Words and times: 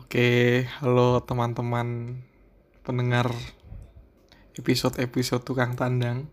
Oke, 0.00 0.64
halo 0.80 1.20
teman-teman 1.20 2.16
pendengar 2.80 3.28
episode-episode 4.56 5.44
tukang 5.44 5.76
tandang. 5.76 6.32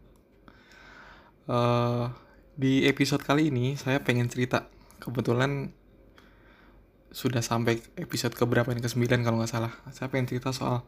Uh, 1.44 2.08
di 2.56 2.88
episode 2.88 3.20
kali 3.20 3.52
ini 3.52 3.76
saya 3.76 4.00
pengen 4.00 4.32
cerita. 4.32 4.72
Kebetulan 5.04 5.76
sudah 7.12 7.44
sampai 7.44 7.84
episode 8.00 8.40
keberapa 8.40 8.72
ini 8.72 8.80
ke 8.80 8.88
9 8.88 9.12
kalau 9.28 9.44
nggak 9.44 9.52
salah. 9.52 9.76
Saya 9.92 10.08
pengen 10.08 10.32
cerita 10.32 10.56
soal 10.56 10.88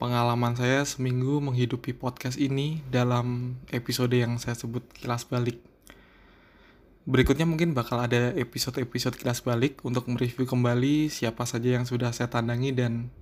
pengalaman 0.00 0.56
saya 0.56 0.88
seminggu 0.88 1.36
menghidupi 1.44 1.92
podcast 1.92 2.40
ini 2.40 2.80
dalam 2.88 3.60
episode 3.68 4.16
yang 4.16 4.40
saya 4.40 4.56
sebut 4.56 4.88
kilas 4.96 5.28
balik 5.28 5.73
Berikutnya 7.04 7.44
mungkin 7.44 7.76
bakal 7.76 8.00
ada 8.00 8.32
episode-episode 8.32 9.20
kilas 9.20 9.44
balik 9.44 9.84
untuk 9.84 10.08
mereview 10.08 10.48
kembali 10.48 11.12
siapa 11.12 11.44
saja 11.44 11.76
yang 11.76 11.84
sudah 11.84 12.16
saya 12.16 12.32
tandangi 12.32 12.72
dan 12.72 13.12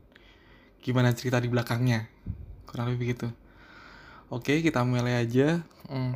gimana 0.79 1.11
cerita 1.11 1.43
di 1.43 1.51
belakangnya. 1.51 2.06
Kurang 2.62 2.95
lebih 2.95 3.19
gitu. 3.19 3.34
Oke, 4.30 4.62
kita 4.62 4.87
mulai 4.87 5.27
aja. 5.27 5.66
Hmm. 5.91 6.15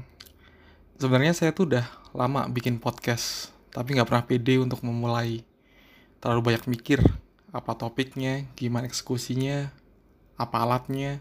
Sebenarnya 0.95 1.35
saya 1.35 1.51
tuh 1.51 1.75
udah 1.75 1.91
lama 2.15 2.47
bikin 2.47 2.79
podcast, 2.79 3.51
tapi 3.75 3.99
nggak 3.99 4.07
pernah 4.15 4.23
pede 4.31 4.63
untuk 4.63 4.87
memulai. 4.87 5.43
Terlalu 6.23 6.55
banyak 6.55 6.71
mikir 6.71 7.03
apa 7.51 7.75
topiknya, 7.75 8.47
gimana 8.55 8.87
eksekusinya, 8.87 9.75
apa 10.39 10.57
alatnya, 10.63 11.19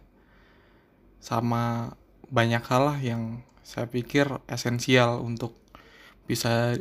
sama 1.18 1.98
banyak 2.30 2.62
hal 2.70 2.82
lah 2.94 2.98
yang 3.02 3.42
saya 3.66 3.90
pikir 3.90 4.30
esensial 4.46 5.26
untuk 5.26 5.65
bisa 6.26 6.78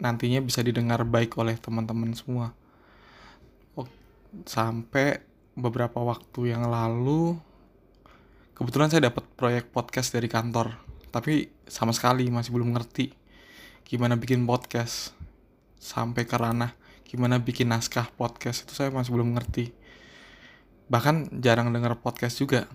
nantinya 0.00 0.40
bisa 0.40 0.64
didengar 0.64 1.04
baik 1.04 1.36
oleh 1.36 1.56
teman-teman 1.60 2.16
semua. 2.16 2.56
Sampai 4.44 5.22
beberapa 5.54 6.02
waktu 6.02 6.50
yang 6.50 6.66
lalu 6.66 7.38
kebetulan 8.58 8.90
saya 8.90 9.06
dapat 9.12 9.22
proyek 9.38 9.70
podcast 9.70 10.10
dari 10.10 10.26
kantor, 10.26 10.74
tapi 11.14 11.46
sama 11.70 11.94
sekali 11.94 12.26
masih 12.32 12.50
belum 12.50 12.74
ngerti 12.74 13.14
gimana 13.84 14.16
bikin 14.16 14.42
podcast 14.48 15.12
sampai 15.76 16.24
ke 16.24 16.34
ranah 16.34 16.72
gimana 17.04 17.38
bikin 17.38 17.70
naskah 17.70 18.10
podcast 18.16 18.66
itu 18.66 18.74
saya 18.74 18.90
masih 18.90 19.14
belum 19.14 19.38
ngerti. 19.38 19.70
Bahkan 20.90 21.38
jarang 21.38 21.70
dengar 21.70 21.94
podcast 22.02 22.42
juga. 22.42 22.66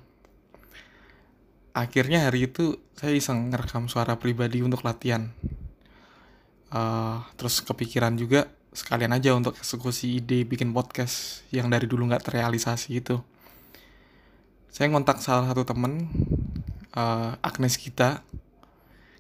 Akhirnya 1.75 2.23
hari 2.23 2.47
itu 2.47 2.79
saya 2.95 3.19
iseng 3.19 3.51
ngerekam 3.51 3.91
suara 3.91 4.15
pribadi 4.15 4.63
untuk 4.63 4.87
latihan 4.87 5.35
uh, 6.73 7.25
terus 7.35 7.61
kepikiran 7.61 8.15
juga 8.17 8.49
sekalian 8.73 9.13
aja 9.17 9.33
untuk 9.33 9.57
eksekusi 9.57 10.21
ide 10.21 10.45
bikin 10.45 10.73
podcast 10.73 11.41
yang 11.49 11.67
dari 11.73 11.89
dulu 11.89 12.05
nggak 12.05 12.29
terrealisasi 12.29 13.01
itu 13.01 13.17
saya 14.69 14.85
ngontak 14.93 15.17
salah 15.19 15.49
satu 15.49 15.65
temen 15.65 16.07
uh, 16.93 17.33
Agnes 17.41 17.75
kita 17.81 18.21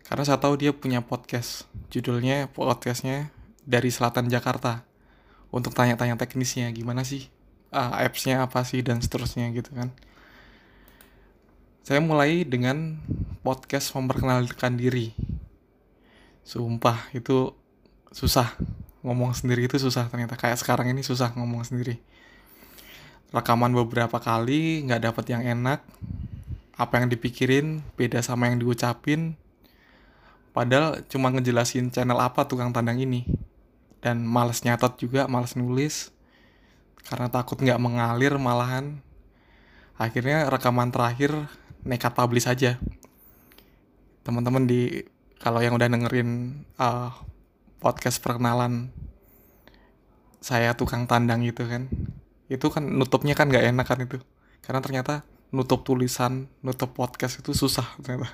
karena 0.09 0.25
saya 0.25 0.41
tahu 0.41 0.57
dia 0.57 0.73
punya 0.73 1.05
podcast. 1.05 1.69
Judulnya 1.93 2.49
podcastnya 2.49 3.29
dari 3.61 3.93
selatan 3.93 4.25
Jakarta. 4.25 4.81
Untuk 5.53 5.77
tanya-tanya 5.77 6.17
teknisnya 6.17 6.69
gimana 6.73 7.05
sih 7.05 7.29
uh, 7.73 7.97
appsnya 7.97 8.45
apa 8.45 8.61
sih 8.65 8.81
dan 8.81 9.01
seterusnya 9.01 9.49
gitu 9.53 9.69
kan. 9.73 9.93
Saya 11.85 12.01
mulai 12.01 12.45
dengan 12.45 13.01
podcast 13.41 13.93
memperkenalkan 13.97 14.77
diri 14.77 15.13
Sumpah 16.49 17.13
itu 17.13 17.53
susah 18.09 18.57
ngomong 19.05 19.37
sendiri 19.37 19.69
itu 19.69 19.77
susah 19.77 20.09
ternyata 20.09 20.33
kayak 20.33 20.57
sekarang 20.57 20.89
ini 20.89 21.05
susah 21.05 21.29
ngomong 21.37 21.61
sendiri. 21.61 22.01
Rekaman 23.29 23.69
beberapa 23.69 24.17
kali 24.17 24.81
nggak 24.89 25.13
dapet 25.13 25.25
yang 25.29 25.45
enak. 25.45 25.85
Apa 26.73 26.97
yang 26.97 27.13
dipikirin 27.13 27.85
beda 27.93 28.25
sama 28.25 28.49
yang 28.49 28.57
diucapin. 28.57 29.37
Padahal 30.49 31.05
cuma 31.05 31.29
ngejelasin 31.29 31.93
channel 31.93 32.17
apa 32.17 32.49
tukang 32.49 32.73
tandang 32.73 32.97
ini. 32.97 33.29
Dan 34.01 34.25
males 34.25 34.65
nyatet 34.65 34.97
juga, 34.97 35.29
males 35.29 35.53
nulis. 35.53 36.09
Karena 37.05 37.29
takut 37.29 37.61
nggak 37.61 37.77
mengalir 37.77 38.33
malahan. 38.41 39.05
Akhirnya 40.01 40.49
rekaman 40.49 40.89
terakhir 40.89 41.29
nekat 41.85 42.17
publish 42.17 42.49
aja. 42.49 42.81
Teman-teman 44.25 44.65
di 44.65 45.05
kalau 45.39 45.63
yang 45.63 45.73
udah 45.73 45.87
dengerin 45.87 46.63
uh, 46.75 47.15
podcast 47.79 48.19
perkenalan 48.19 48.91
saya 50.39 50.75
tukang 50.75 51.07
tandang 51.07 51.43
gitu 51.43 51.67
kan 51.67 51.87
itu 52.49 52.65
kan 52.73 52.83
nutupnya 52.83 53.37
kan 53.37 53.47
nggak 53.47 53.65
enak 53.71 53.85
kan 53.85 53.99
itu. 54.01 54.17
Karena 54.65 54.81
ternyata 54.81 55.21
nutup 55.53 55.85
tulisan 55.85 56.49
nutup 56.65 56.97
podcast 56.97 57.39
itu 57.39 57.53
susah 57.53 57.85
ternyata. 58.01 58.33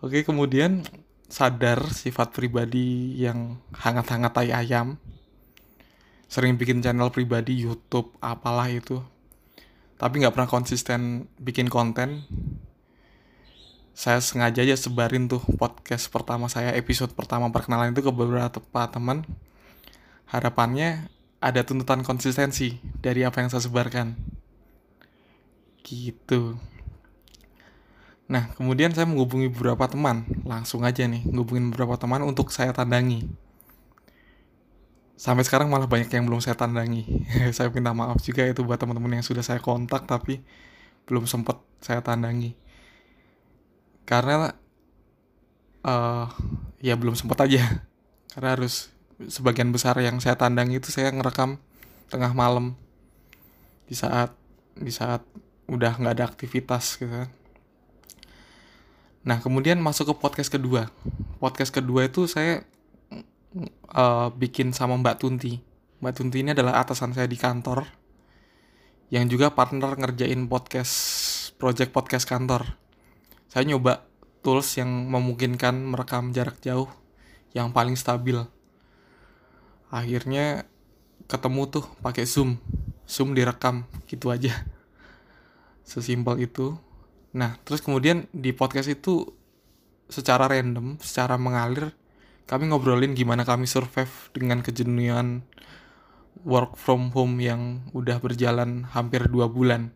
Oke 0.00 0.22
kemudian 0.22 0.86
sadar 1.26 1.90
sifat 1.90 2.30
pribadi 2.30 3.18
yang 3.18 3.58
hangat-hangat 3.74 4.32
tai 4.32 4.54
ayam. 4.54 5.02
Sering 6.30 6.54
bikin 6.54 6.80
channel 6.80 7.10
pribadi 7.10 7.66
YouTube 7.66 8.14
apalah 8.22 8.70
itu. 8.70 9.02
Tapi 9.98 10.22
nggak 10.22 10.34
pernah 10.34 10.50
konsisten 10.50 11.26
bikin 11.38 11.66
konten 11.66 12.26
saya 13.94 14.18
sengaja 14.18 14.66
aja 14.66 14.74
sebarin 14.74 15.30
tuh 15.30 15.38
podcast 15.54 16.10
pertama 16.10 16.50
saya 16.50 16.74
episode 16.74 17.14
pertama 17.14 17.46
perkenalan 17.54 17.94
itu 17.94 18.02
ke 18.02 18.10
beberapa 18.10 18.50
teman. 18.90 19.22
Harapannya 20.26 21.06
ada 21.38 21.62
tuntutan 21.62 22.02
konsistensi 22.02 22.82
dari 22.98 23.22
apa 23.22 23.38
yang 23.38 23.54
saya 23.54 23.62
sebarkan. 23.62 24.18
Gitu. 25.86 26.58
Nah 28.26 28.50
kemudian 28.58 28.90
saya 28.90 29.06
menghubungi 29.06 29.46
beberapa 29.54 29.86
teman. 29.86 30.26
Langsung 30.42 30.82
aja 30.82 31.06
nih 31.06 31.22
menghubungi 31.30 31.70
beberapa 31.70 31.94
teman 31.94 32.26
untuk 32.26 32.50
saya 32.50 32.74
tandangi. 32.74 33.30
Sampai 35.14 35.46
sekarang 35.46 35.70
malah 35.70 35.86
banyak 35.86 36.10
yang 36.10 36.26
belum 36.26 36.42
saya 36.42 36.58
tandangi. 36.58 37.06
Saya 37.54 37.70
minta 37.70 37.94
maaf 37.94 38.18
juga 38.18 38.42
itu 38.42 38.66
buat 38.66 38.82
teman-teman 38.82 39.22
yang 39.22 39.24
sudah 39.24 39.46
saya 39.46 39.62
kontak 39.62 40.10
tapi 40.10 40.42
belum 41.06 41.30
sempat 41.30 41.62
saya 41.78 42.02
tandangi 42.02 42.58
karena 44.04 44.52
uh, 45.84 46.28
ya 46.80 46.94
belum 46.96 47.16
sempat 47.16 47.44
aja. 47.44 47.84
Karena 48.32 48.56
harus 48.56 48.92
sebagian 49.30 49.70
besar 49.70 49.96
yang 50.02 50.18
saya 50.18 50.36
tandang 50.36 50.72
itu 50.72 50.92
saya 50.92 51.12
ngerekam 51.12 51.60
tengah 52.12 52.32
malam. 52.36 52.76
Di 53.88 53.96
saat 53.96 54.32
di 54.76 54.90
saat 54.92 55.24
udah 55.64 55.96
nggak 55.96 56.14
ada 56.20 56.24
aktivitas 56.28 57.00
gitu 57.00 57.12
kan. 57.12 57.30
Nah 59.24 59.40
kemudian 59.40 59.80
masuk 59.80 60.12
ke 60.12 60.14
podcast 60.20 60.52
kedua. 60.52 60.92
Podcast 61.40 61.72
kedua 61.72 62.04
itu 62.04 62.28
saya 62.28 62.68
uh, 63.94 64.28
bikin 64.36 64.76
sama 64.76 65.00
Mbak 65.00 65.16
Tunti. 65.24 65.64
Mbak 66.04 66.12
Tunti 66.20 66.44
ini 66.44 66.52
adalah 66.52 66.84
atasan 66.84 67.16
saya 67.16 67.24
di 67.24 67.40
kantor 67.40 67.88
yang 69.12 69.30
juga 69.30 69.52
partner 69.52 69.94
ngerjain 69.94 70.48
podcast 70.50 70.96
project 71.60 71.94
podcast 71.94 72.26
kantor 72.26 72.83
saya 73.54 73.70
nyoba 73.70 74.02
tools 74.42 74.66
yang 74.74 74.90
memungkinkan 75.06 75.78
merekam 75.78 76.34
jarak 76.34 76.58
jauh 76.58 76.90
yang 77.54 77.70
paling 77.70 77.94
stabil. 77.94 78.34
Akhirnya 79.94 80.66
ketemu 81.30 81.70
tuh 81.70 81.86
pakai 82.02 82.26
Zoom. 82.26 82.58
Zoom 83.06 83.30
direkam 83.30 83.86
gitu 84.10 84.34
aja. 84.34 84.66
Sesimpel 85.86 86.50
itu. 86.50 86.74
Nah, 87.30 87.54
terus 87.62 87.78
kemudian 87.78 88.26
di 88.34 88.50
podcast 88.50 88.90
itu 88.90 89.30
secara 90.10 90.50
random, 90.50 90.98
secara 90.98 91.38
mengalir 91.38 91.94
kami 92.50 92.74
ngobrolin 92.74 93.14
gimana 93.14 93.46
kami 93.46 93.70
survive 93.70 94.34
dengan 94.34 94.66
kejenuhan 94.66 95.46
work 96.42 96.74
from 96.74 97.14
home 97.14 97.38
yang 97.38 97.86
udah 97.94 98.18
berjalan 98.18 98.82
hampir 98.90 99.30
dua 99.30 99.46
bulan. 99.46 99.94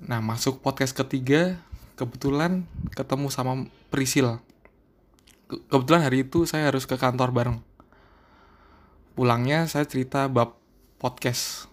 Nah, 0.00 0.24
masuk 0.24 0.64
podcast 0.64 0.96
ketiga, 0.96 1.60
kebetulan 2.02 2.66
ketemu 2.98 3.30
sama 3.30 3.70
Prisil 3.94 4.42
kebetulan 5.68 6.08
hari 6.08 6.24
itu 6.24 6.48
saya 6.48 6.72
harus 6.72 6.88
ke 6.88 6.96
kantor 6.96 7.34
bareng. 7.34 7.58
Pulangnya 9.12 9.68
saya 9.68 9.84
cerita 9.84 10.24
bab 10.32 10.56
podcast 10.96 11.68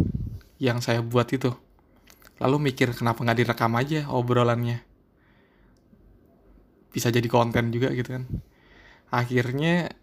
yang 0.59 0.83
saya 0.83 0.99
buat 0.99 1.31
itu. 1.31 1.55
Lalu 2.43 2.71
mikir 2.71 2.91
kenapa 2.91 3.23
nggak 3.23 3.39
direkam 3.39 3.71
aja 3.79 4.11
obrolannya. 4.11 4.83
Bisa 6.91 7.13
jadi 7.13 7.25
konten 7.31 7.71
juga 7.71 7.93
gitu 7.95 8.19
kan. 8.19 8.27
Akhirnya 9.13 9.95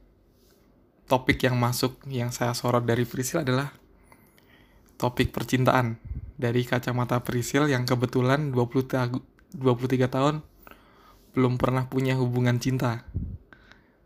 topik 1.07 1.45
yang 1.45 1.61
masuk 1.61 2.01
yang 2.09 2.33
saya 2.33 2.57
sorot 2.57 2.89
dari 2.89 3.05
Prisil 3.05 3.45
adalah 3.45 3.69
topik 4.97 5.31
percintaan 5.37 6.01
dari 6.41 6.65
kacamata 6.65 7.21
Prisil 7.21 7.69
yang 7.69 7.85
kebetulan 7.85 8.53
20 8.53 8.89
23 9.57 10.07
tahun 10.07 10.45
belum 11.37 11.61
pernah 11.61 11.89
punya 11.89 12.17
hubungan 12.17 12.57
cinta. 12.57 13.05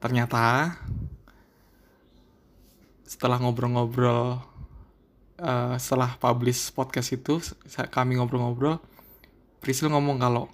ternyata 0.00 0.74
setelah 3.04 3.36
ngobrol-ngobrol 3.36 4.40
uh, 5.42 5.74
setelah 5.76 6.16
publish 6.16 6.70
podcast 6.72 7.10
itu 7.12 7.42
kami 7.90 8.16
ngobrol-ngobrol 8.16 8.80
Prisil 9.60 9.92
ngomong 9.92 10.16
kalau 10.16 10.48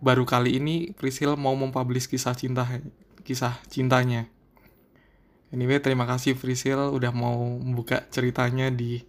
baru 0.00 0.24
kali 0.24 0.56
ini 0.56 0.96
Prisil 0.96 1.36
mau 1.36 1.52
mempublish 1.52 2.08
kisah 2.08 2.32
cinta 2.32 2.64
kisah 3.20 3.60
cintanya 3.68 4.32
anyway 5.52 5.76
terima 5.76 6.08
kasih 6.08 6.40
Prisil 6.40 6.78
udah 6.88 7.12
mau 7.12 7.60
membuka 7.60 8.08
ceritanya 8.08 8.72
di 8.72 9.04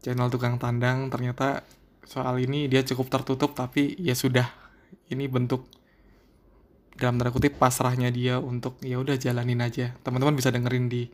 channel 0.00 0.32
tukang 0.32 0.56
tandang 0.56 1.12
ternyata 1.12 1.60
soal 2.04 2.36
ini 2.40 2.68
dia 2.68 2.84
cukup 2.84 3.08
tertutup 3.08 3.56
tapi 3.56 3.96
ya 3.96 4.12
sudah 4.12 4.46
ini 5.08 5.28
bentuk 5.28 5.66
dalam 6.94 7.18
tanda 7.18 7.34
kutip 7.34 7.58
pasrahnya 7.58 8.12
dia 8.14 8.38
untuk 8.38 8.78
ya 8.84 9.02
udah 9.02 9.18
jalanin 9.18 9.60
aja. 9.64 9.98
Teman-teman 10.06 10.38
bisa 10.38 10.54
dengerin 10.54 10.86
di 10.86 11.10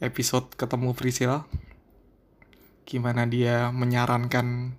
episode 0.00 0.54
ketemu 0.56 0.94
Priscilla 0.96 1.44
gimana 2.88 3.28
dia 3.28 3.68
menyarankan 3.68 4.72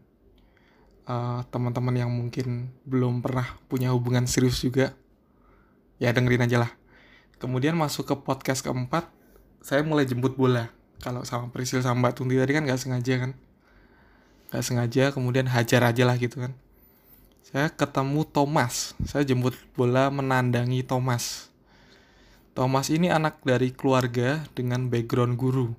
uh, 1.06 1.46
teman-teman 1.54 1.94
yang 1.94 2.10
mungkin 2.10 2.74
belum 2.90 3.22
pernah 3.22 3.46
punya 3.70 3.94
hubungan 3.94 4.26
serius 4.26 4.66
juga. 4.66 4.98
Ya 6.02 6.10
dengerin 6.10 6.50
aja 6.50 6.66
lah. 6.66 6.72
Kemudian 7.38 7.78
masuk 7.78 8.10
ke 8.10 8.16
podcast 8.18 8.66
keempat 8.66 9.06
saya 9.62 9.86
mulai 9.86 10.10
jemput 10.10 10.34
bola. 10.34 10.74
Kalau 11.00 11.22
sama 11.24 11.54
Priscil 11.54 11.86
sama 11.86 12.10
Mbak 12.10 12.14
Tunti 12.18 12.36
tadi 12.36 12.52
kan 12.52 12.66
nggak 12.66 12.82
sengaja 12.82 13.16
kan 13.24 13.32
nggak 14.50 14.64
sengaja 14.66 15.04
kemudian 15.14 15.46
hajar 15.50 15.86
aja 15.86 16.04
lah 16.06 16.18
gitu 16.18 16.42
kan 16.42 16.54
saya 17.46 17.70
ketemu 17.74 18.26
Thomas 18.30 18.98
saya 19.06 19.26
jemput 19.26 19.58
bola 19.74 20.10
menandangi 20.14 20.86
Thomas 20.86 21.50
Thomas 22.60 22.92
ini 22.92 23.08
anak 23.08 23.40
dari 23.48 23.72
keluarga 23.72 24.44
dengan 24.52 24.92
background 24.92 25.40
guru. 25.40 25.72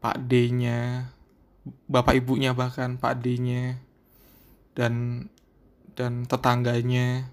Pak 0.00 0.24
D-nya, 0.24 1.12
bapak 1.84 2.16
ibunya 2.16 2.56
bahkan 2.56 2.96
Pak 2.96 3.20
D-nya 3.20 3.76
dan 4.72 5.26
dan 5.92 6.24
tetangganya, 6.24 7.28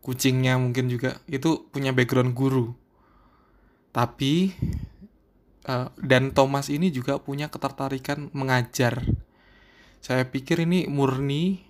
kucingnya 0.00 0.56
mungkin 0.56 0.88
juga 0.88 1.20
itu 1.28 1.68
punya 1.68 1.92
background 1.92 2.32
guru. 2.32 2.72
Tapi 3.92 4.56
uh, 5.68 5.92
dan 6.00 6.32
Thomas 6.32 6.72
ini 6.72 6.88
juga 6.88 7.20
punya 7.20 7.52
ketertarikan 7.52 8.32
mengajar. 8.32 9.04
Saya 10.02 10.26
pikir 10.26 10.66
ini 10.66 10.90
murni 10.90 11.62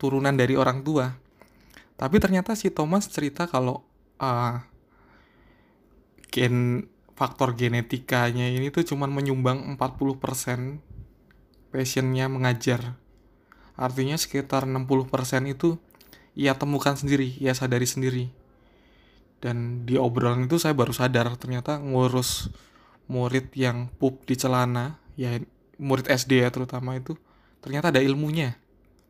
turunan 0.00 0.32
dari 0.32 0.56
orang 0.56 0.80
tua. 0.80 1.12
Tapi 2.00 2.16
ternyata 2.16 2.56
si 2.56 2.72
Thomas 2.72 3.12
cerita 3.12 3.44
kalau 3.44 3.84
uh, 4.16 4.56
gen 6.32 6.88
faktor 7.12 7.52
genetikanya 7.52 8.48
ini 8.48 8.72
tuh 8.72 8.88
cuman 8.88 9.12
menyumbang 9.12 9.76
40% 9.76 10.80
passionnya 11.68 12.32
mengajar. 12.32 12.96
Artinya 13.76 14.16
sekitar 14.16 14.64
60% 14.64 15.12
itu 15.52 15.76
ia 16.32 16.56
temukan 16.56 16.96
sendiri, 16.96 17.36
ia 17.36 17.52
sadari 17.52 17.84
sendiri. 17.84 18.32
Dan 19.44 19.84
di 19.84 20.00
obrolan 20.00 20.48
itu 20.48 20.56
saya 20.56 20.72
baru 20.72 20.96
sadar 20.96 21.36
ternyata 21.36 21.76
ngurus 21.76 22.48
murid 23.12 23.52
yang 23.52 23.92
pup 24.00 24.24
di 24.24 24.40
celana, 24.40 24.96
ya 25.20 25.36
murid 25.76 26.08
SD 26.08 26.46
ya 26.46 26.48
terutama 26.54 26.96
itu, 26.96 27.18
ternyata 27.60 27.90
ada 27.94 28.00
ilmunya. 28.02 28.56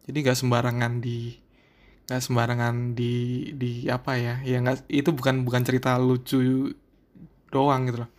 Jadi 0.08 0.16
gak 0.24 0.38
sembarangan 0.38 1.00
di 1.00 1.36
nggak 2.08 2.24
sembarangan 2.24 2.96
di 2.96 3.52
di 3.52 3.84
apa 3.84 4.16
ya 4.16 4.40
ya 4.40 4.64
nggak 4.64 4.88
itu 4.88 5.12
bukan 5.12 5.44
bukan 5.44 5.60
cerita 5.60 6.00
lucu 6.00 6.72
doang 7.52 7.84
gitu 7.84 8.00
loh. 8.04 8.10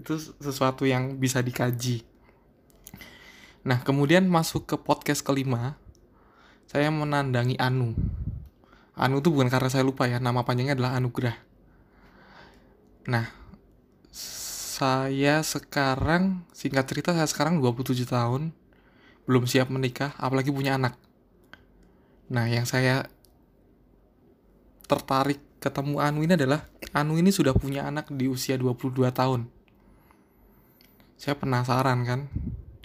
Itu 0.00 0.16
sesuatu 0.40 0.88
yang 0.88 1.20
bisa 1.20 1.44
dikaji. 1.44 2.00
Nah 3.68 3.84
kemudian 3.84 4.24
masuk 4.24 4.64
ke 4.64 4.76
podcast 4.80 5.20
kelima 5.20 5.76
saya 6.64 6.88
menandangi 6.88 7.60
Anu. 7.60 7.92
Anu 8.96 9.20
itu 9.20 9.28
bukan 9.28 9.52
karena 9.52 9.68
saya 9.68 9.84
lupa 9.84 10.08
ya 10.08 10.16
nama 10.16 10.40
panjangnya 10.40 10.72
adalah 10.72 10.96
Anugrah 10.96 11.36
nah 13.06 13.30
saya 14.10 15.46
sekarang 15.46 16.42
singkat 16.50 16.90
cerita 16.90 17.14
saya 17.14 17.30
sekarang 17.30 17.62
27 17.62 18.02
tahun 18.02 18.50
belum 19.26 19.44
siap 19.44 19.68
menikah 19.68 20.14
apalagi 20.16 20.54
punya 20.54 20.78
anak 20.78 20.94
nah 22.26 22.46
yang 22.46 22.66
saya 22.66 23.06
tertarik 24.86 25.42
ketemu 25.58 25.98
Anu 25.98 26.22
ini 26.22 26.38
adalah 26.38 26.62
Anu 26.94 27.18
ini 27.18 27.34
sudah 27.34 27.52
punya 27.52 27.84
anak 27.90 28.08
di 28.14 28.30
usia 28.30 28.54
22 28.54 29.10
tahun. 29.10 29.50
Saya 31.18 31.34
penasaran 31.34 32.06
kan, 32.06 32.30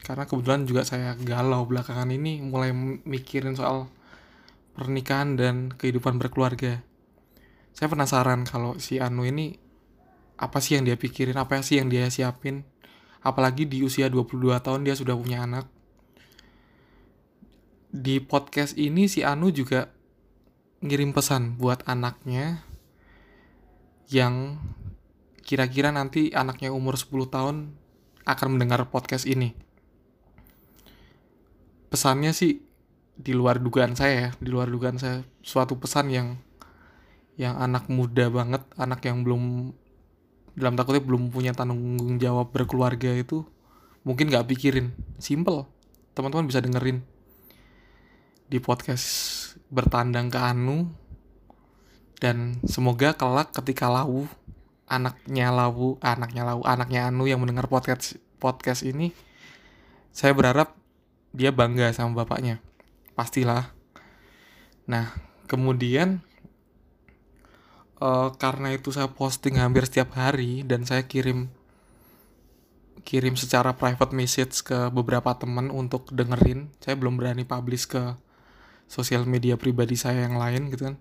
karena 0.02 0.26
kebetulan 0.26 0.66
juga 0.66 0.82
saya 0.82 1.14
galau 1.20 1.68
belakangan 1.70 2.10
ini 2.10 2.42
mulai 2.42 2.74
mikirin 3.06 3.54
soal 3.54 3.92
pernikahan 4.74 5.38
dan 5.38 5.70
kehidupan 5.78 6.18
berkeluarga. 6.18 6.82
Saya 7.72 7.88
penasaran 7.88 8.44
kalau 8.50 8.82
si 8.82 8.98
Anu 8.98 9.24
ini 9.30 9.56
apa 10.42 10.58
sih 10.58 10.80
yang 10.80 10.90
dia 10.90 10.98
pikirin, 10.98 11.38
apa 11.38 11.62
sih 11.62 11.78
yang 11.78 11.88
dia 11.88 12.10
siapin. 12.10 12.66
Apalagi 13.22 13.70
di 13.70 13.86
usia 13.86 14.10
22 14.10 14.58
tahun 14.58 14.82
dia 14.82 14.98
sudah 14.98 15.14
punya 15.14 15.46
anak. 15.46 15.70
Di 17.92 18.24
podcast 18.24 18.80
ini 18.80 19.12
si 19.12 19.20
Anu 19.20 19.52
juga 19.52 19.92
ngirim 20.80 21.12
pesan 21.12 21.60
buat 21.60 21.84
anaknya 21.84 22.64
yang 24.08 24.64
kira-kira 25.44 25.92
nanti 25.92 26.32
anaknya 26.32 26.72
umur 26.72 26.96
10 26.96 27.28
tahun 27.28 27.76
akan 28.24 28.48
mendengar 28.56 28.88
podcast 28.88 29.28
ini. 29.28 29.52
Pesannya 31.92 32.32
sih 32.32 32.64
di 33.20 33.36
luar 33.36 33.60
dugaan 33.60 34.00
saya 34.00 34.16
ya, 34.16 34.30
di 34.40 34.48
luar 34.48 34.72
dugaan 34.72 34.96
saya 34.96 35.28
suatu 35.44 35.76
pesan 35.76 36.16
yang 36.16 36.40
yang 37.36 37.60
anak 37.60 37.92
muda 37.92 38.32
banget, 38.32 38.64
anak 38.80 39.04
yang 39.04 39.28
belum 39.28 39.76
dalam 40.56 40.80
takutnya 40.80 41.04
belum 41.04 41.28
punya 41.28 41.52
tanggung 41.52 42.16
jawab 42.24 42.56
berkeluarga 42.56 43.12
itu 43.20 43.44
mungkin 44.08 44.32
nggak 44.32 44.48
pikirin, 44.48 44.96
simple. 45.20 45.68
Teman-teman 46.16 46.48
bisa 46.48 46.64
dengerin 46.64 47.11
di 48.52 48.60
podcast 48.60 49.08
bertandang 49.72 50.28
ke 50.28 50.36
Anu. 50.36 50.92
Dan 52.20 52.60
semoga 52.68 53.16
kelak 53.16 53.56
ketika 53.56 53.88
Lau 53.88 54.28
anaknya 54.92 55.56
Lau 55.56 55.96
anaknya 56.04 56.44
Lau 56.44 56.62
anaknya 56.68 57.08
Anu 57.08 57.32
yang 57.32 57.40
mendengar 57.40 57.72
podcast 57.72 58.20
podcast 58.44 58.84
ini 58.84 59.16
saya 60.12 60.36
berharap 60.36 60.76
dia 61.32 61.56
bangga 61.56 61.96
sama 61.96 62.28
bapaknya. 62.28 62.60
Pastilah. 63.16 63.72
Nah 64.86 65.16
kemudian 65.48 66.20
uh, 68.04 68.36
karena 68.36 68.76
itu 68.76 68.92
saya 68.92 69.08
posting 69.08 69.56
hampir 69.56 69.88
setiap 69.88 70.12
hari 70.20 70.68
dan 70.68 70.84
saya 70.84 71.08
kirim 71.08 71.48
kirim 73.02 73.34
secara 73.34 73.74
private 73.74 74.14
message 74.14 74.62
ke 74.62 74.94
beberapa 74.94 75.34
teman 75.34 75.74
untuk 75.74 76.12
dengerin 76.14 76.70
saya 76.78 76.94
belum 76.94 77.18
berani 77.18 77.48
publish 77.50 77.90
ke 77.90 78.14
sosial 78.92 79.24
media 79.24 79.56
pribadi 79.56 79.96
saya 79.96 80.28
yang 80.28 80.36
lain 80.36 80.68
gitu 80.68 80.92
kan. 80.92 80.96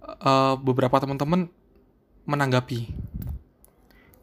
Uh, 0.00 0.56
beberapa 0.56 0.96
teman-teman 0.96 1.52
menanggapi. 2.24 2.88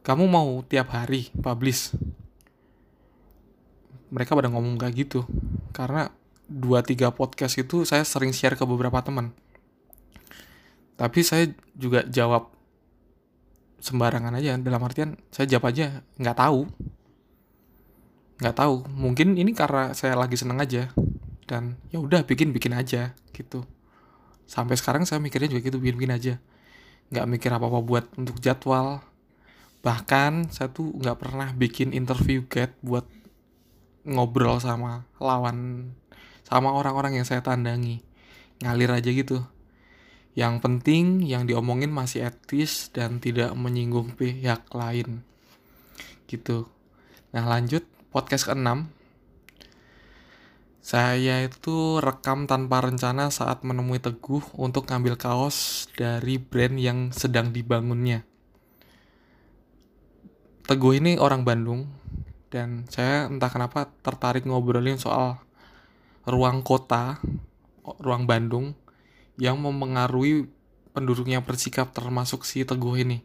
Kamu 0.02 0.26
mau 0.26 0.66
tiap 0.66 0.90
hari 0.98 1.30
publish? 1.38 1.94
Mereka 4.10 4.34
pada 4.34 4.50
ngomong 4.50 4.82
kayak 4.82 5.06
gitu. 5.06 5.22
Karena 5.70 6.10
dua 6.50 6.82
tiga 6.82 7.14
podcast 7.14 7.62
itu 7.62 7.86
saya 7.86 8.02
sering 8.02 8.34
share 8.34 8.58
ke 8.58 8.66
beberapa 8.66 8.98
teman. 9.06 9.30
Tapi 10.98 11.22
saya 11.22 11.54
juga 11.78 12.02
jawab 12.10 12.50
sembarangan 13.78 14.34
aja. 14.42 14.58
Dalam 14.58 14.82
artian 14.82 15.14
saya 15.30 15.46
jawab 15.46 15.70
aja 15.70 16.02
nggak 16.18 16.38
tahu. 16.42 16.66
Nggak 18.42 18.58
tahu. 18.58 18.76
Mungkin 18.90 19.38
ini 19.38 19.54
karena 19.54 19.94
saya 19.94 20.18
lagi 20.18 20.34
seneng 20.34 20.58
aja 20.58 20.90
dan 21.52 21.76
ya 21.92 22.00
udah 22.00 22.24
bikin 22.24 22.56
bikin 22.56 22.72
aja 22.72 23.12
gitu. 23.36 23.68
Sampai 24.48 24.80
sekarang 24.80 25.04
saya 25.04 25.20
mikirnya 25.20 25.52
juga 25.52 25.68
gitu 25.68 25.84
bikin-bikin 25.84 26.16
aja. 26.16 26.34
Nggak 27.12 27.28
mikir 27.28 27.52
apa 27.52 27.68
apa 27.68 27.80
buat 27.84 28.08
untuk 28.16 28.40
jadwal. 28.40 29.04
Bahkan 29.84 30.48
saya 30.56 30.72
tuh 30.72 30.96
nggak 30.96 31.20
pernah 31.20 31.52
bikin 31.52 31.92
interview 31.92 32.48
get 32.48 32.72
buat 32.80 33.04
ngobrol 34.08 34.64
sama 34.64 35.04
lawan 35.20 35.92
sama 36.48 36.72
orang-orang 36.72 37.20
yang 37.20 37.28
saya 37.28 37.44
tandangi. 37.44 38.00
Ngalir 38.64 38.96
aja 38.96 39.12
gitu. 39.12 39.44
Yang 40.32 40.64
penting 40.64 41.28
yang 41.28 41.44
diomongin 41.44 41.92
masih 41.92 42.32
etis 42.32 42.88
dan 42.96 43.20
tidak 43.20 43.52
menyinggung 43.60 44.16
pihak 44.16 44.72
lain. 44.72 45.28
Gitu. 46.32 46.64
Nah 47.36 47.44
lanjut 47.44 47.84
podcast 48.16 48.48
ke-6 48.48 49.01
Saya 50.82 51.46
itu 51.46 52.02
rekam 52.02 52.50
tanpa 52.50 52.82
rencana 52.82 53.30
saat 53.30 53.62
menemui 53.62 54.02
Teguh 54.02 54.42
untuk 54.58 54.90
ngambil 54.90 55.14
kaos 55.14 55.86
dari 55.94 56.42
brand 56.42 56.74
yang 56.82 57.14
sedang 57.14 57.54
dibangunnya. 57.54 58.26
Teguh 60.66 60.98
ini 60.98 61.22
orang 61.22 61.46
Bandung 61.46 61.86
dan 62.50 62.90
saya 62.90 63.30
entah 63.30 63.54
kenapa 63.54 63.94
tertarik 64.02 64.50
ngobrolin 64.50 64.98
soal 64.98 65.38
ruang 66.26 66.66
kota, 66.66 67.22
ruang 68.02 68.26
Bandung 68.26 68.74
yang 69.38 69.62
mempengaruhi 69.62 70.50
penduduknya 70.98 71.46
bersikap 71.46 71.94
termasuk 71.94 72.42
si 72.42 72.66
Teguh 72.66 73.06
ini. 73.06 73.22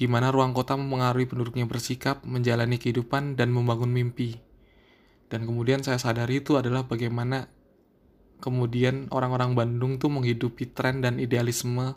Gimana 0.00 0.32
ruang 0.32 0.56
kota 0.56 0.80
mempengaruhi 0.80 1.28
penduduknya 1.28 1.68
bersikap, 1.68 2.24
menjalani 2.24 2.80
kehidupan, 2.80 3.36
dan 3.36 3.52
membangun 3.52 3.92
mimpi 3.92 4.40
dan 5.30 5.46
kemudian 5.46 5.80
saya 5.86 5.96
sadari 5.96 6.42
itu 6.42 6.58
adalah 6.58 6.84
bagaimana 6.84 7.46
kemudian 8.42 9.06
orang-orang 9.14 9.54
Bandung 9.54 10.02
tuh 10.02 10.10
menghidupi 10.10 10.74
tren 10.74 10.98
dan 10.98 11.22
idealisme 11.22 11.94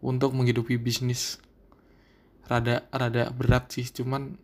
untuk 0.00 0.32
menghidupi 0.32 0.80
bisnis. 0.80 1.38
Rada 2.48 2.88
rada 2.88 3.28
berat 3.32 3.68
sih, 3.72 3.84
cuman 3.84 4.40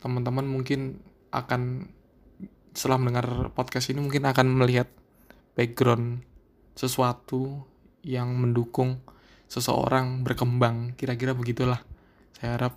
teman-teman 0.00 0.48
mungkin 0.48 1.04
akan 1.32 1.92
setelah 2.72 3.00
mendengar 3.00 3.52
podcast 3.52 3.92
ini 3.92 4.00
mungkin 4.04 4.28
akan 4.28 4.46
melihat 4.56 4.88
background 5.56 6.20
sesuatu 6.76 7.64
yang 8.04 8.32
mendukung 8.36 9.00
seseorang 9.48 10.24
berkembang. 10.24 10.92
Kira-kira 10.96 11.32
begitulah. 11.32 11.80
Saya 12.36 12.60
harap. 12.60 12.74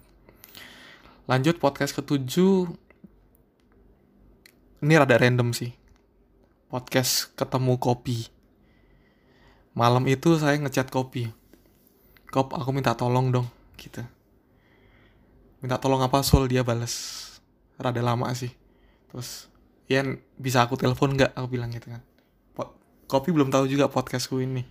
Lanjut 1.27 1.59
podcast 1.59 1.93
ketujuh 1.93 2.88
ini 4.79 4.95
rada 4.95 5.19
random 5.19 5.51
sih. 5.51 5.75
Podcast 6.71 7.35
ketemu 7.35 7.75
kopi. 7.75 8.31
Malam 9.75 10.07
itu 10.07 10.39
saya 10.39 10.55
ngechat 10.55 10.87
kopi. 10.87 11.27
Kop 12.31 12.55
aku 12.55 12.71
minta 12.71 12.95
tolong 12.95 13.33
dong 13.33 13.47
gitu. 13.75 13.99
Minta 15.59 15.75
tolong 15.81 15.99
apa 15.99 16.23
sul? 16.23 16.47
Dia 16.47 16.63
balas 16.63 17.27
rada 17.75 17.99
lama 17.99 18.31
sih. 18.31 18.53
Terus 19.11 19.51
ya 19.91 20.05
bisa 20.39 20.63
aku 20.63 20.79
telepon 20.79 21.17
nggak? 21.17 21.35
Aku 21.35 21.47
bilang 21.51 21.75
gitu 21.75 21.91
kan. 21.91 22.03
Kopi 23.09 23.33
belum 23.33 23.49
tahu 23.49 23.65
juga 23.65 23.89
podcastku 23.89 24.37
ini. 24.39 24.63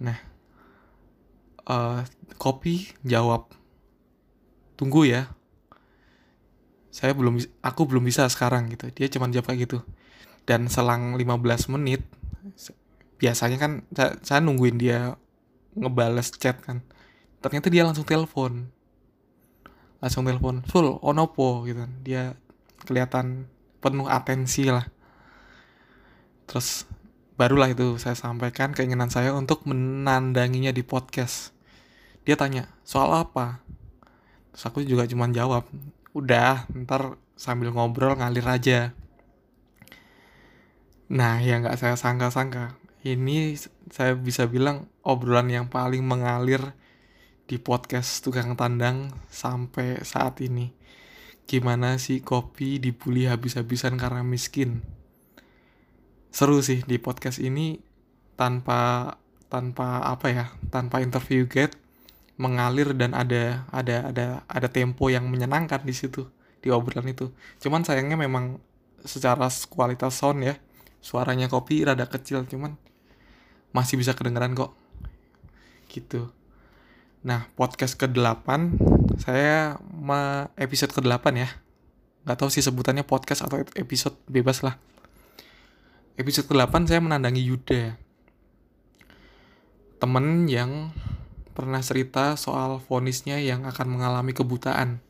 Nah 0.00 0.18
uh, 1.68 2.00
kopi 2.40 2.88
jawab 3.04 3.52
tunggu 4.74 5.04
ya 5.06 5.28
saya 6.88 7.12
belum 7.12 7.38
aku 7.60 7.82
belum 7.84 8.04
bisa 8.04 8.26
sekarang 8.28 8.72
gitu. 8.72 8.88
Dia 8.92 9.06
cuma 9.12 9.28
jawab 9.28 9.52
kayak 9.52 9.68
gitu. 9.68 9.78
Dan 10.48 10.72
selang 10.72 11.14
15 11.20 11.72
menit 11.76 12.02
biasanya 13.18 13.58
kan 13.58 13.72
saya, 13.92 14.16
saya 14.24 14.40
nungguin 14.40 14.78
dia 14.80 15.18
ngebales 15.76 16.32
chat 16.38 16.58
kan. 16.64 16.80
Ternyata 17.44 17.68
dia 17.68 17.82
langsung 17.84 18.08
telepon. 18.08 18.72
Langsung 19.98 20.24
telepon 20.24 20.64
full 20.64 20.96
onopo 21.02 21.66
gitu 21.68 21.84
kan. 21.84 21.92
Dia 22.02 22.22
kelihatan 22.86 23.46
penuh 23.78 24.08
atensi 24.08 24.66
lah. 24.66 24.86
Terus 26.48 26.88
barulah 27.38 27.70
itu 27.70 28.00
saya 28.00 28.16
sampaikan 28.18 28.74
keinginan 28.74 29.12
saya 29.12 29.36
untuk 29.36 29.68
menandanginya 29.68 30.72
di 30.72 30.82
podcast. 30.82 31.52
Dia 32.24 32.34
tanya 32.34 32.72
soal 32.82 33.12
apa? 33.14 33.62
Terus 34.54 34.64
aku 34.66 34.82
juga 34.82 35.06
cuma 35.06 35.30
jawab 35.30 35.68
udah 36.18 36.66
ntar 36.84 37.16
sambil 37.38 37.70
ngobrol 37.70 38.18
ngalir 38.18 38.46
aja. 38.50 38.80
Nah 41.08 41.40
yang 41.40 41.64
nggak 41.64 41.78
saya 41.78 41.94
sangka-sangka. 41.94 42.76
Ini 43.06 43.54
saya 43.88 44.18
bisa 44.18 44.50
bilang 44.50 44.90
obrolan 45.06 45.48
yang 45.48 45.66
paling 45.70 46.02
mengalir 46.02 46.74
di 47.48 47.56
podcast 47.56 48.20
tukang 48.20 48.58
tandang 48.58 49.14
sampai 49.30 50.02
saat 50.04 50.42
ini. 50.44 50.74
Gimana 51.48 51.96
sih 51.96 52.20
kopi 52.20 52.76
dibully 52.76 53.24
habis-habisan 53.24 53.96
karena 53.96 54.20
miskin? 54.20 54.84
Seru 56.28 56.60
sih 56.60 56.84
di 56.84 57.00
podcast 57.00 57.40
ini 57.40 57.80
tanpa 58.36 59.16
tanpa 59.48 60.04
apa 60.04 60.26
ya 60.28 60.46
tanpa 60.68 61.00
interview 61.00 61.48
get 61.48 61.72
mengalir 62.38 62.94
dan 62.94 63.12
ada 63.18 63.66
ada 63.74 64.08
ada 64.08 64.26
ada 64.46 64.68
tempo 64.70 65.10
yang 65.10 65.26
menyenangkan 65.26 65.82
di 65.82 65.92
situ 65.92 66.30
di 66.62 66.70
obrolan 66.70 67.10
itu. 67.10 67.34
Cuman 67.58 67.82
sayangnya 67.82 68.14
memang 68.14 68.62
secara 69.02 69.50
kualitas 69.70 70.18
sound 70.18 70.42
ya 70.46 70.54
suaranya 70.98 71.46
kopi 71.46 71.86
rada 71.86 72.06
kecil 72.06 72.46
cuman 72.46 72.74
masih 73.74 73.98
bisa 73.98 74.14
kedengeran 74.14 74.54
kok. 74.54 74.74
Gitu. 75.90 76.30
Nah 77.26 77.50
podcast 77.58 77.98
ke-8 77.98 78.46
saya 79.18 79.82
ma 79.90 80.50
episode 80.54 80.94
ke-8 80.94 81.26
ya. 81.34 81.50
Nggak 82.22 82.38
tahu 82.38 82.50
sih 82.54 82.62
sebutannya 82.62 83.02
podcast 83.02 83.42
atau 83.42 83.62
episode 83.74 84.14
bebas 84.30 84.62
lah. 84.62 84.78
Episode 86.14 86.46
ke-8 86.50 86.86
saya 86.86 87.02
menandangi 87.02 87.42
Yuda. 87.42 87.98
Temen 89.98 90.46
yang 90.46 90.94
pernah 91.58 91.82
cerita 91.82 92.38
soal 92.38 92.78
vonisnya 92.78 93.42
yang 93.42 93.66
akan 93.66 93.98
mengalami 93.98 94.30
kebutaan. 94.30 95.02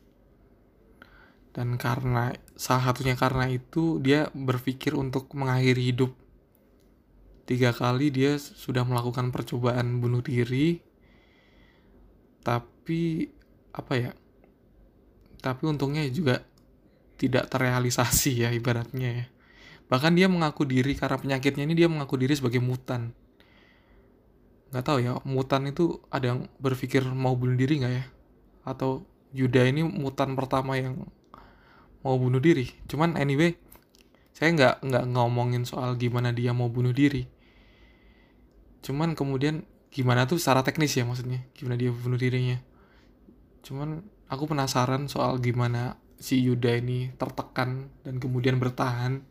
Dan 1.53 1.77
karena 1.77 2.33
salah 2.57 2.89
satunya 2.89 3.13
karena 3.13 3.45
itu 3.53 4.01
dia 4.01 4.33
berpikir 4.33 4.97
untuk 4.97 5.29
mengakhiri 5.37 5.93
hidup. 5.93 6.09
Tiga 7.45 7.69
kali 7.69 8.09
dia 8.09 8.41
sudah 8.41 8.81
melakukan 8.81 9.29
percobaan 9.29 10.01
bunuh 10.01 10.25
diri. 10.25 10.81
Tapi 12.41 13.29
apa 13.69 13.93
ya? 13.93 14.11
Tapi 15.45 15.61
untungnya 15.69 16.01
juga 16.09 16.41
tidak 17.21 17.45
terrealisasi 17.53 18.41
ya 18.41 18.49
ibaratnya 18.49 19.09
ya. 19.21 19.25
Bahkan 19.85 20.17
dia 20.17 20.25
mengaku 20.25 20.65
diri 20.65 20.97
karena 20.97 21.21
penyakitnya 21.21 21.69
ini 21.69 21.77
dia 21.77 21.85
mengaku 21.85 22.17
diri 22.17 22.33
sebagai 22.33 22.57
mutan 22.57 23.13
nggak 24.69 24.85
tahu 24.85 24.97
ya 25.01 25.17
mutan 25.25 25.65
itu 25.65 25.97
ada 26.13 26.33
yang 26.35 26.45
berpikir 26.61 27.01
mau 27.09 27.33
bunuh 27.33 27.57
diri 27.57 27.81
nggak 27.81 27.93
ya? 27.93 28.05
Atau 28.65 29.05
Yuda 29.33 29.69
ini 29.69 29.85
mutan 29.85 30.33
pertama 30.33 30.77
yang 30.77 31.05
mau 32.01 32.15
bunuh 32.17 32.41
diri? 32.41 32.69
Cuman 32.89 33.17
anyway 33.17 33.57
saya 34.33 34.55
nggak 34.55 34.75
nggak 34.85 35.05
ngomongin 35.11 35.67
soal 35.67 35.99
gimana 35.99 36.31
dia 36.31 36.53
mau 36.53 36.69
bunuh 36.71 36.93
diri. 36.93 37.27
Cuman 38.85 39.17
kemudian 39.17 39.67
gimana 39.89 40.29
tuh 40.29 40.37
secara 40.37 40.61
teknis 40.61 40.93
ya 40.93 41.03
maksudnya 41.03 41.43
gimana 41.57 41.75
dia 41.75 41.91
bunuh 41.91 42.15
dirinya. 42.15 42.61
Cuman 43.65 44.05
aku 44.29 44.47
penasaran 44.47 45.09
soal 45.09 45.41
gimana 45.41 45.97
si 46.21 46.39
Yuda 46.45 46.77
ini 46.77 47.09
tertekan 47.17 47.89
dan 48.05 48.21
kemudian 48.21 48.61
bertahan 48.61 49.25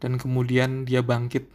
dan 0.00 0.12
kemudian 0.18 0.84
dia 0.84 1.00
bangkit. 1.00 1.46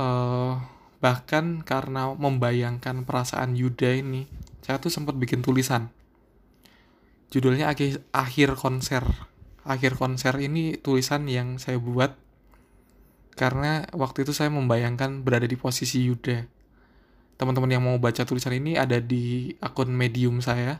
Uh, 0.00 0.56
Bahkan 1.00 1.64
karena 1.64 2.12
membayangkan 2.12 3.08
perasaan 3.08 3.56
Yuda 3.56 3.96
ini, 4.04 4.28
saya 4.60 4.76
tuh 4.76 4.92
sempat 4.92 5.16
bikin 5.16 5.40
tulisan. 5.40 5.88
Judulnya 7.32 7.72
akhir, 8.12 8.60
konser. 8.60 9.04
Akhir 9.64 9.96
konser 9.96 10.36
ini 10.40 10.76
tulisan 10.76 11.24
yang 11.28 11.56
saya 11.56 11.80
buat 11.80 12.16
karena 13.36 13.88
waktu 13.96 14.28
itu 14.28 14.36
saya 14.36 14.52
membayangkan 14.52 15.24
berada 15.24 15.48
di 15.48 15.56
posisi 15.56 16.04
Yuda. 16.04 16.44
Teman-teman 17.40 17.72
yang 17.72 17.80
mau 17.80 17.96
baca 17.96 18.20
tulisan 18.28 18.52
ini 18.52 18.76
ada 18.76 19.00
di 19.00 19.56
akun 19.64 19.88
Medium 19.88 20.44
saya. 20.44 20.76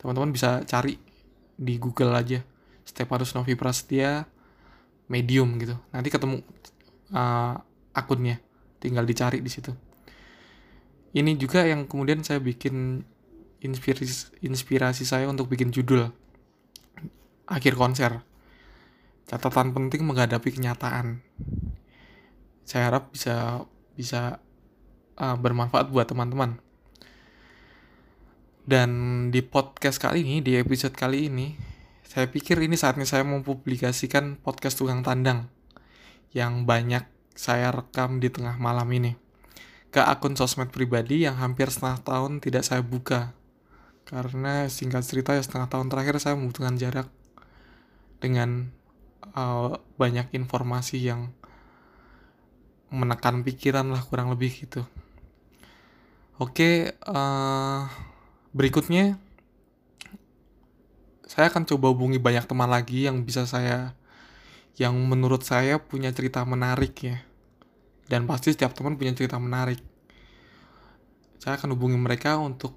Teman-teman 0.00 0.32
bisa 0.32 0.64
cari 0.64 0.96
di 1.60 1.76
Google 1.76 2.16
aja. 2.16 2.40
Stepanus 2.88 3.36
Novi 3.36 3.52
Prasetya 3.52 4.24
Medium 5.12 5.60
gitu. 5.60 5.76
Nanti 5.92 6.08
ketemu 6.08 6.40
uh, 7.12 7.60
akunnya 7.92 8.40
tinggal 8.80 9.04
dicari 9.04 9.44
di 9.44 9.50
situ. 9.52 9.70
Ini 11.12 11.36
juga 11.36 11.68
yang 11.68 11.84
kemudian 11.84 12.24
saya 12.24 12.40
bikin 12.40 13.04
inspirasi 13.60 14.40
inspirasi 14.40 15.04
saya 15.04 15.28
untuk 15.28 15.52
bikin 15.52 15.68
judul. 15.70 16.08
Akhir 17.44 17.76
konser. 17.76 18.24
Catatan 19.28 19.76
penting 19.76 20.02
menghadapi 20.02 20.50
kenyataan. 20.50 21.22
Saya 22.64 22.90
harap 22.90 23.12
bisa 23.12 23.66
bisa 23.94 24.40
uh, 25.20 25.36
bermanfaat 25.36 25.92
buat 25.92 26.08
teman-teman. 26.08 26.58
Dan 28.64 28.90
di 29.34 29.42
podcast 29.42 29.98
kali 29.98 30.22
ini 30.22 30.38
di 30.40 30.54
episode 30.54 30.94
kali 30.94 31.26
ini 31.26 31.58
saya 32.10 32.26
pikir 32.26 32.58
ini 32.58 32.74
saatnya 32.74 33.06
saya 33.06 33.22
mempublikasikan 33.22 34.38
podcast 34.42 34.78
tukang 34.78 35.06
tandang 35.06 35.46
yang 36.34 36.66
banyak 36.66 37.06
saya 37.34 37.72
rekam 37.72 38.18
di 38.18 38.28
tengah 38.28 38.56
malam 38.60 38.86
ini 38.92 39.14
ke 39.90 39.98
akun 39.98 40.38
sosmed 40.38 40.70
pribadi 40.70 41.26
yang 41.26 41.34
hampir 41.38 41.66
setengah 41.66 41.98
tahun 42.06 42.38
tidak 42.38 42.62
saya 42.62 42.82
buka 42.82 43.34
karena 44.06 44.66
singkat 44.70 45.02
cerita 45.06 45.34
ya 45.34 45.42
setengah 45.42 45.70
tahun 45.70 45.90
terakhir 45.90 46.18
saya 46.18 46.34
membutuhkan 46.38 46.78
jarak 46.78 47.06
dengan 48.22 48.70
uh, 49.34 49.78
banyak 49.98 50.30
informasi 50.34 50.98
yang 51.10 51.30
menekan 52.90 53.46
pikiran 53.46 53.86
lah 53.86 54.02
kurang 54.02 54.34
lebih 54.34 54.50
gitu. 54.66 54.82
Oke, 56.42 56.96
uh, 57.06 57.86
berikutnya 58.50 59.14
saya 61.30 61.46
akan 61.46 61.62
coba 61.62 61.94
hubungi 61.94 62.18
banyak 62.18 62.42
teman 62.50 62.66
lagi 62.66 63.06
yang 63.06 63.22
bisa 63.22 63.46
saya 63.46 63.94
yang 64.78 64.94
menurut 65.08 65.42
saya 65.42 65.80
punya 65.82 66.12
cerita 66.14 66.44
menarik 66.44 66.94
ya. 67.02 67.18
Dan 68.06 68.26
pasti 68.26 68.54
setiap 68.54 68.74
teman 68.74 68.98
punya 68.98 69.14
cerita 69.14 69.38
menarik. 69.38 69.78
Saya 71.40 71.56
akan 71.56 71.74
hubungi 71.78 71.96
mereka 71.96 72.36
untuk 72.36 72.76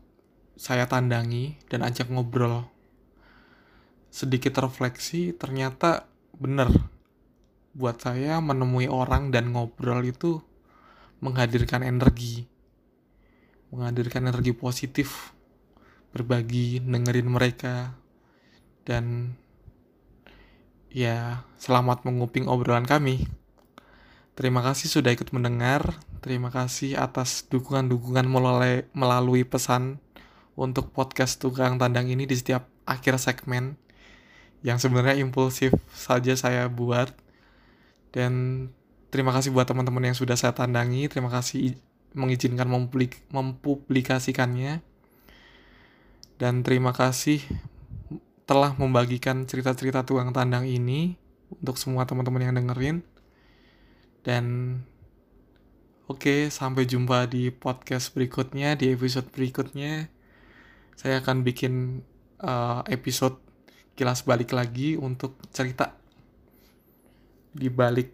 saya 0.55 0.85
tandangi 0.85 1.57
dan 1.67 1.83
ajak 1.83 2.07
ngobrol. 2.09 2.69
Sedikit 4.13 4.61
refleksi, 4.61 5.33
ternyata 5.33 6.05
benar 6.37 6.69
buat 7.73 7.97
saya 7.97 8.37
menemui 8.37 8.85
orang 8.85 9.33
dan 9.33 9.49
ngobrol 9.49 10.05
itu 10.05 10.37
menghadirkan 11.25 11.81
energi 11.81 12.45
menghadirkan 13.73 14.29
energi 14.29 14.53
positif 14.53 15.33
berbagi 16.13 16.77
dengerin 16.85 17.25
mereka 17.25 17.97
dan 18.85 19.33
ya 20.93 21.41
selamat 21.57 22.05
menguping 22.05 22.45
obrolan 22.45 22.85
kami. 22.85 23.25
Terima 24.37 24.61
kasih 24.61 24.89
sudah 24.89 25.09
ikut 25.09 25.33
mendengar. 25.33 25.97
Terima 26.21 26.53
kasih 26.53 26.95
atas 26.95 27.49
dukungan-dukungan 27.49 28.25
melalui, 28.93 29.43
pesan 29.43 29.99
untuk 30.53 30.93
podcast 30.93 31.41
tukang 31.41 31.81
tandang 31.81 32.07
ini 32.07 32.29
di 32.29 32.37
setiap 32.37 32.69
akhir 32.85 33.17
segmen 33.19 33.75
yang 34.63 34.79
sebenarnya 34.79 35.19
impulsif 35.19 35.73
saja 35.91 36.37
saya 36.37 36.69
buat. 36.69 37.11
Dan 38.13 38.69
terima 39.09 39.33
kasih 39.33 39.49
buat 39.49 39.65
teman-teman 39.65 40.13
yang 40.13 40.17
sudah 40.17 40.37
saya 40.37 40.53
tandangi. 40.53 41.09
Terima 41.09 41.33
kasih 41.33 41.75
mengizinkan 42.13 42.69
mempublik 42.69 43.21
mempublikasikannya. 43.33 44.85
Dan 46.37 46.65
terima 46.65 46.93
kasih 46.93 47.41
telah 48.43 48.75
membagikan 48.75 49.47
cerita-cerita 49.47 50.03
tukang 50.03 50.35
tandang 50.35 50.67
ini 50.67 51.15
untuk 51.49 51.79
semua 51.79 52.03
teman-teman 52.03 52.49
yang 52.49 52.55
dengerin 52.59 52.97
dan 54.23 54.45
oke 56.07 56.19
okay, 56.23 56.39
sampai 56.51 56.83
jumpa 56.83 57.27
di 57.31 57.51
podcast 57.51 58.11
berikutnya 58.11 58.75
di 58.75 58.91
episode 58.91 59.31
berikutnya 59.31 60.11
saya 60.99 61.23
akan 61.23 61.41
bikin 61.47 62.03
uh, 62.43 62.83
episode 62.91 63.39
kilas 63.93 64.25
balik 64.25 64.51
lagi 64.51 64.97
untuk 64.97 65.37
cerita 65.53 65.95
di 67.53 67.69
balik 67.69 68.09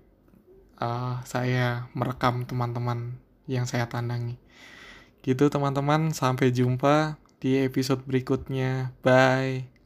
uh, 0.84 1.24
saya 1.24 1.88
merekam 1.96 2.44
teman-teman 2.44 3.16
yang 3.48 3.64
saya 3.66 3.88
tandangi. 3.88 4.36
Gitu 5.24 5.48
teman-teman, 5.48 6.12
sampai 6.12 6.52
jumpa 6.52 7.20
di 7.40 7.60
episode 7.60 8.04
berikutnya. 8.04 8.92
Bye. 9.04 9.79